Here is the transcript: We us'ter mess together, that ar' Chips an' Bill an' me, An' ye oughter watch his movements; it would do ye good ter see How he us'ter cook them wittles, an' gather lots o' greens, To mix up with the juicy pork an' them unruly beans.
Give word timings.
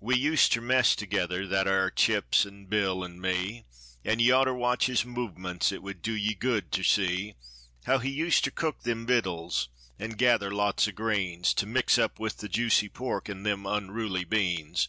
We 0.00 0.14
us'ter 0.32 0.62
mess 0.62 0.96
together, 0.96 1.46
that 1.46 1.68
ar' 1.68 1.90
Chips 1.90 2.46
an' 2.46 2.64
Bill 2.64 3.04
an' 3.04 3.20
me, 3.20 3.66
An' 4.02 4.18
ye 4.18 4.30
oughter 4.32 4.54
watch 4.54 4.86
his 4.86 5.04
movements; 5.04 5.70
it 5.70 5.82
would 5.82 6.00
do 6.00 6.14
ye 6.14 6.32
good 6.32 6.72
ter 6.72 6.82
see 6.82 7.34
How 7.84 7.98
he 7.98 8.26
us'ter 8.26 8.50
cook 8.50 8.84
them 8.84 9.04
wittles, 9.04 9.68
an' 9.98 10.12
gather 10.12 10.50
lots 10.50 10.88
o' 10.88 10.92
greens, 10.92 11.52
To 11.52 11.66
mix 11.66 11.98
up 11.98 12.18
with 12.18 12.38
the 12.38 12.48
juicy 12.48 12.88
pork 12.88 13.28
an' 13.28 13.42
them 13.42 13.66
unruly 13.66 14.24
beans. 14.24 14.88